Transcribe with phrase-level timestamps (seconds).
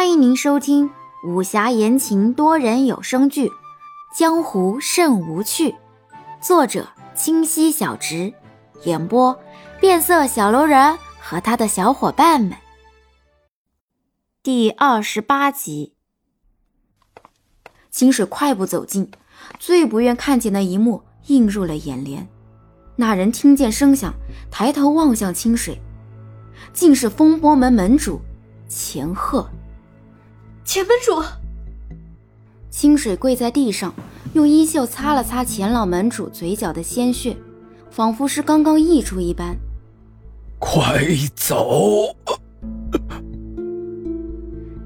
[0.00, 0.88] 欢迎您收听
[1.22, 3.48] 武侠言情多人有声剧
[4.16, 5.72] 《江湖甚无趣》，
[6.40, 8.32] 作者清溪小直，
[8.84, 9.38] 演播
[9.78, 12.56] 变色小楼人和他的小伙伴们。
[14.42, 15.92] 第二十八集，
[17.90, 19.10] 清水快步走近，
[19.58, 22.26] 最不愿看见的一幕映入了眼帘。
[22.96, 24.14] 那人听见声响，
[24.50, 25.78] 抬头望向清水，
[26.72, 28.18] 竟是风波门门主
[28.66, 29.46] 钱鹤。
[30.64, 31.22] 钱门主，
[32.70, 33.92] 清水跪在地上，
[34.34, 37.36] 用衣袖擦了擦前老门主嘴角的鲜血，
[37.90, 39.56] 仿佛是刚刚溢出一般。
[40.58, 41.02] 快
[41.34, 42.14] 走！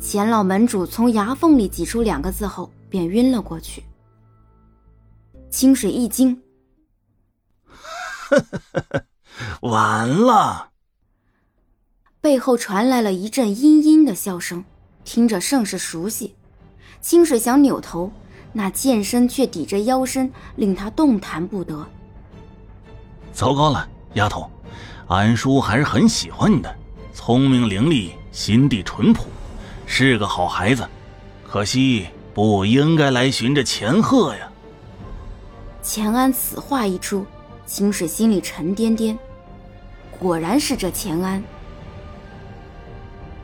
[0.00, 3.84] 前老门主从牙缝里挤出两个字后，便晕了过去。
[5.50, 6.42] 清水一惊，
[9.62, 10.70] 完了！
[12.20, 14.64] 背后传来了一阵阴阴的笑声。
[15.04, 16.34] 听着甚是熟悉，
[17.00, 18.12] 清水想扭头，
[18.52, 21.86] 那剑身却抵着腰身，令他动弹不得。
[23.32, 24.50] 糟糕了，丫头，
[25.08, 26.74] 安叔还是很喜欢你的，
[27.12, 29.26] 聪明伶俐，心地淳朴，
[29.86, 30.86] 是个好孩子。
[31.48, 34.48] 可惜不应该来寻这钱鹤呀。
[35.82, 37.26] 钱安此话一出，
[37.66, 39.18] 清水心里沉甸甸，
[40.18, 41.42] 果然是这钱安。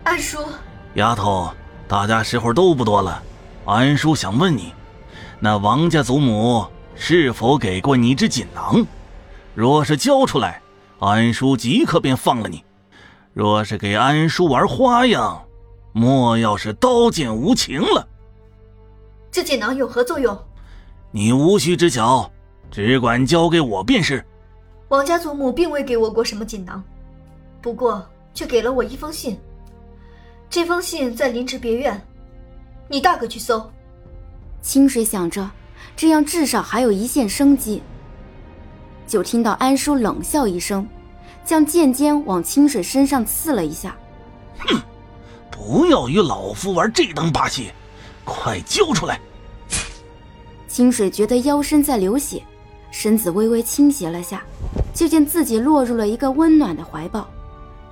[0.05, 0.39] 安叔。
[0.97, 1.51] 丫头，
[1.87, 3.23] 大家时候都不多了，
[3.67, 4.73] 安叔想问你，
[5.39, 8.87] 那王家祖母是否给过你一只锦囊？
[9.55, 10.63] 若是交出来，
[10.99, 12.65] 安叔即刻便放了你；
[13.35, 15.45] 若是给安叔玩花样，
[15.93, 18.09] 莫要是刀剑无情了。
[19.31, 20.35] 这锦囊有何作用？
[21.11, 22.31] 你无需知晓，
[22.71, 24.25] 只管交给我便是。
[24.89, 26.83] 王家祖母并未给我过什么锦囊，
[27.61, 28.03] 不过
[28.33, 29.39] 却给了我一封信。
[30.49, 32.01] 这封信在林芝别院，
[32.89, 33.71] 你大可去搜。
[34.63, 35.51] 清水想着，
[35.97, 37.83] 这样至少还有一线生机。
[39.07, 40.87] 就听到安叔冷笑一声，
[41.45, 43.97] 将剑尖往清水身上刺了一下。
[44.59, 44.81] 哼，
[45.51, 47.71] 不要与老夫玩这等把戏，
[48.25, 49.21] 快交出来！
[50.69, 52.43] 清水觉得腰身在流血，
[52.91, 54.43] 身子微微倾斜了下，
[54.93, 57.29] 就见自己落入了一个温暖的怀抱，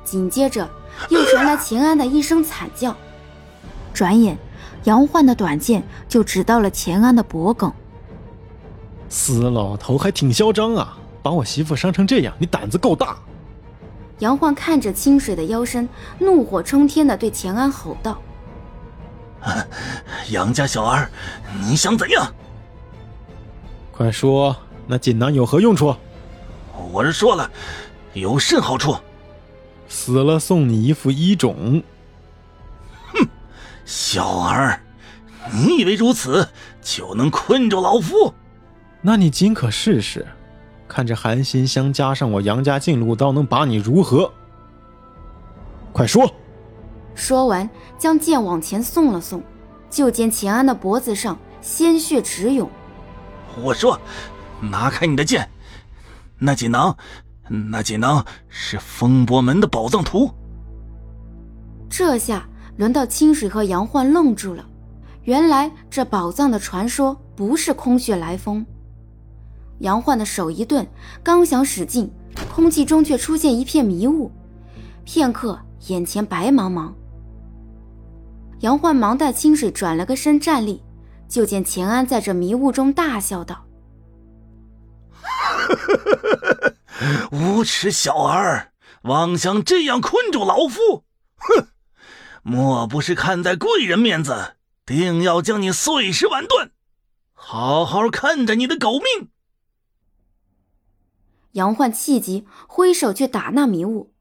[0.04, 0.68] 紧接着。
[1.08, 2.96] 又传来秦安的一声惨叫，
[3.92, 4.36] 转眼，
[4.84, 7.72] 杨焕的短剑就指到了钱安的脖颈。
[9.08, 10.98] 死老头还挺嚣张啊！
[11.22, 13.16] 把我媳妇伤成这样，你胆子够大！
[14.18, 15.88] 杨焕看着清水的腰身，
[16.18, 18.20] 怒火冲天的对钱安吼道
[20.30, 21.10] ：“杨家小儿，
[21.60, 22.26] 你想怎样？
[23.90, 24.54] 快说，
[24.86, 25.96] 那锦囊有何用处？
[26.92, 27.50] 我是说了，
[28.12, 28.94] 有甚好处？”
[29.88, 31.82] 死了送你一副医种。
[33.12, 33.28] 哼，
[33.84, 34.80] 小儿，
[35.52, 36.48] 你以为如此
[36.82, 38.32] 就能困住老夫？
[39.02, 40.26] 那你尽可试试，
[40.88, 44.32] 看这寒心香加上我杨家进路刀能把你如何？
[45.92, 46.32] 快说！
[47.14, 47.68] 说完，
[47.98, 49.42] 将剑往前送了送，
[49.88, 52.68] 就见钱安的脖子上鲜血直涌。
[53.62, 54.00] 我说，
[54.60, 55.48] 拿开你的剑，
[56.38, 56.96] 那锦囊。
[57.48, 60.30] 那锦囊是风波门的宝藏图。
[61.88, 64.66] 这下轮到清水和杨焕愣住了。
[65.22, 68.64] 原来这宝藏的传说不是空穴来风。
[69.78, 70.86] 杨焕的手一顿，
[71.22, 72.10] 刚想使劲，
[72.54, 74.30] 空气中却出现一片迷雾，
[75.04, 76.92] 片刻，眼前白茫茫。
[78.60, 80.82] 杨焕忙带清水转了个身站立，
[81.28, 83.64] 就见钱安在这迷雾中大笑道
[87.30, 88.72] ：“无耻小儿，
[89.02, 91.04] 妄想这样困住老夫！
[91.36, 91.68] 哼，
[92.42, 94.56] 莫不是看在贵人面子，
[94.86, 96.70] 定要将你碎尸万段？
[97.32, 99.28] 好好看着你的狗命！
[101.52, 104.12] 杨焕气急，挥手去打那迷雾，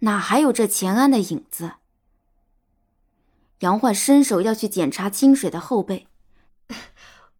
[0.00, 1.72] 哪还有这钱安的影子？
[3.60, 6.08] 杨焕伸手要去检查清水的后背，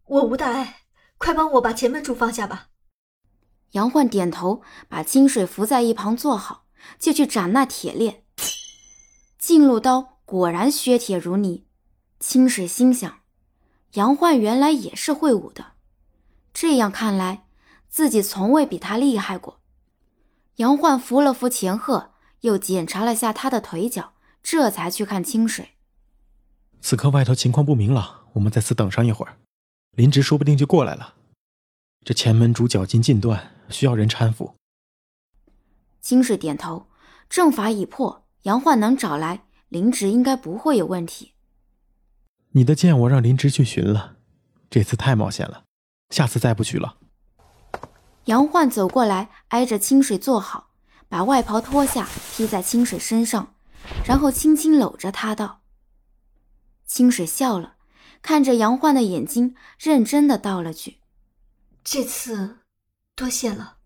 [0.05, 0.83] 我无大碍，
[1.19, 2.69] 快帮我把前门主放下吧。
[3.73, 6.65] 杨焕点头，把清水扶在一旁坐好，
[6.99, 8.25] 就去斩那铁链。
[9.39, 11.67] 进路刀果然削铁如泥。
[12.21, 13.21] 清水心想：
[13.95, 15.73] 杨焕原来也是会武的，
[16.55, 17.47] 这样看来，
[17.89, 19.61] 自己从未比他厉害过。
[20.57, 25.71] 杨焕扶了扶钱鹤，又检查了下他的腿脚，这才去看清水。
[26.81, 29.39] 此刻外头情况不明朗，我们在此等上一会儿，
[29.97, 31.15] 林直说不定就过来了。
[32.05, 34.55] 这前门主脚筋尽断，需要人搀扶。
[36.01, 36.87] 清水点头，
[37.29, 41.33] 阵法已破，杨焕能找来林植，应该不会有问题。
[42.51, 44.19] 你的剑我让林芝去寻了，
[44.69, 45.65] 这次太冒险了，
[46.11, 46.99] 下次再不许了。
[48.27, 50.71] 杨焕走过来，挨着清水坐好，
[51.09, 53.55] 把外袍脱下披在清水身上，
[54.07, 55.63] 然后轻轻搂着他道
[56.87, 57.77] ：“清水笑了，
[58.21, 60.99] 看着杨焕的眼睛，认真的道了句
[61.83, 62.59] ：‘这次
[63.15, 63.77] 多谢了。’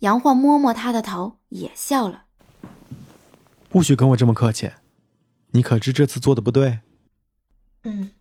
[0.00, 2.24] 杨焕摸摸他的头，也笑了
[3.70, 4.70] ：‘不许跟我这么客气，
[5.52, 6.80] 你可知这次做的不对？’
[7.84, 8.12] 嗯。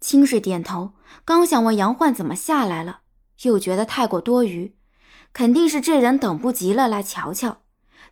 [0.00, 0.92] 清水点头，
[1.24, 3.00] 刚想问杨焕怎么下来了。
[3.42, 4.76] 又觉得太过多余，
[5.32, 7.62] 肯定是这人等不及了来瞧瞧，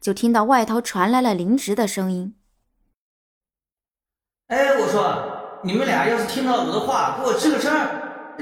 [0.00, 2.34] 就听到外头传来了林植的声音
[4.48, 7.72] ：“哎，我说，你们俩要是听到我的话，给我吱个声，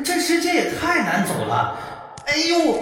[0.04, 1.76] 这时间也太难走了。”
[2.30, 2.80] 哎呦！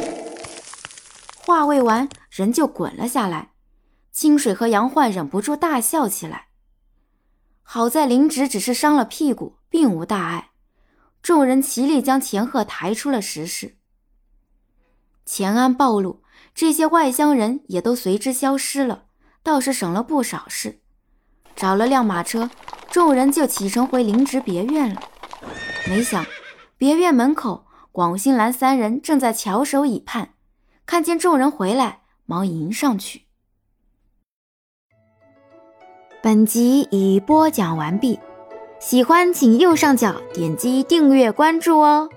[1.39, 3.53] 话未完，人就滚了下来。
[4.13, 6.49] 清水和杨焕忍不住大笑起来。
[7.63, 10.51] 好在林植只是伤了屁股，并无大碍。
[11.23, 13.79] 众人齐力将钱鹤抬出了石室。
[15.25, 16.23] 钱安暴露，
[16.55, 19.05] 这些外乡人也都随之消失了，
[19.43, 20.81] 倒是省了不少事。
[21.57, 22.51] 找了辆马车，
[22.91, 25.03] 众人就启程回林植别院了。
[25.87, 26.27] 没想，
[26.77, 27.67] 别院门口，
[27.99, 30.29] 广兴兰三人正在翘首以盼，
[30.87, 33.23] 看见众人回来，忙迎上去。
[36.23, 38.21] 本集已播讲完毕，
[38.79, 42.09] 喜欢请右上角点击订阅关注哦。